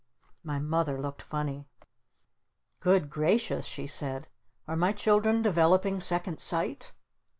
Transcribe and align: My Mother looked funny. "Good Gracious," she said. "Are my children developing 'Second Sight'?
My 0.43 0.57
Mother 0.57 0.99
looked 0.99 1.21
funny. 1.21 1.67
"Good 2.79 3.07
Gracious," 3.11 3.67
she 3.67 3.85
said. 3.85 4.27
"Are 4.67 4.75
my 4.75 4.93
children 4.93 5.43
developing 5.43 5.99
'Second 5.99 6.39
Sight'? 6.39 6.91